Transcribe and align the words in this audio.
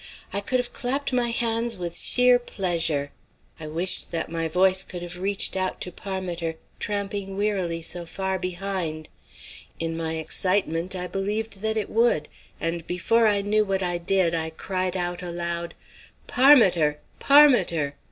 I 0.33 0.41
could 0.41 0.57
have 0.57 0.73
clapped 0.73 1.13
my 1.13 1.29
hands 1.29 1.77
with 1.77 1.95
sheer 1.95 2.39
pleasure. 2.39 3.11
I 3.59 3.67
wished 3.67 4.09
that 4.09 4.31
my 4.31 4.47
voice 4.47 4.83
could 4.83 5.03
have 5.03 5.19
reached 5.19 5.55
out 5.55 5.79
to 5.81 5.91
Parmiter, 5.91 6.55
tramping 6.79 7.37
wearily 7.37 7.83
so 7.83 8.07
far 8.07 8.39
beyond; 8.39 9.09
in 9.79 9.95
my 9.95 10.13
excitement, 10.13 10.95
I 10.95 11.05
believed 11.05 11.61
that 11.61 11.77
it 11.77 11.87
would, 11.91 12.29
and 12.59 12.87
before 12.87 13.27
I 13.27 13.43
knew 13.43 13.63
what 13.63 13.83
I 13.83 13.99
did, 13.99 14.33
I 14.33 14.49
cried 14.49 14.97
out 14.97 15.21
aloud: 15.21 15.75
"Parmiter! 16.25 16.97
Parmiter!" 17.19 17.93